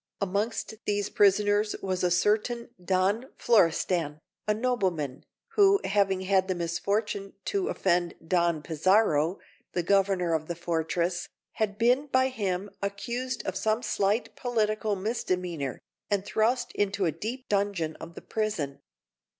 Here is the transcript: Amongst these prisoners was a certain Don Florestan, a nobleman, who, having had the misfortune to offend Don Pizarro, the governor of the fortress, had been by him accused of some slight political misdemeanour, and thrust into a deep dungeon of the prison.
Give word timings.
Amongst 0.19 0.73
these 0.87 1.11
prisoners 1.11 1.75
was 1.79 2.03
a 2.03 2.09
certain 2.09 2.71
Don 2.83 3.27
Florestan, 3.37 4.17
a 4.47 4.53
nobleman, 4.55 5.21
who, 5.49 5.79
having 5.83 6.21
had 6.21 6.47
the 6.47 6.55
misfortune 6.55 7.33
to 7.45 7.67
offend 7.69 8.15
Don 8.27 8.63
Pizarro, 8.63 9.37
the 9.73 9.83
governor 9.83 10.33
of 10.33 10.47
the 10.47 10.55
fortress, 10.55 11.29
had 11.51 11.77
been 11.77 12.07
by 12.07 12.29
him 12.29 12.71
accused 12.81 13.45
of 13.45 13.55
some 13.55 13.83
slight 13.83 14.35
political 14.35 14.95
misdemeanour, 14.95 15.77
and 16.09 16.25
thrust 16.25 16.71
into 16.71 17.05
a 17.05 17.11
deep 17.11 17.47
dungeon 17.47 17.95
of 17.97 18.15
the 18.15 18.23
prison. 18.23 18.79